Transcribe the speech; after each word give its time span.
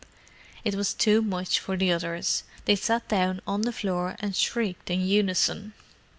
It 0.63 0.73
was 0.73 0.95
too 0.95 1.21
much 1.21 1.59
for 1.59 1.77
the 1.77 1.91
others. 1.93 2.43
They 2.65 2.75
sat 2.75 3.07
down 3.07 3.39
on 3.45 3.61
the 3.61 3.71
floor 3.71 4.15
and 4.19 4.35
shrieked 4.35 4.89
in 4.89 5.01
unison. 5.01 5.73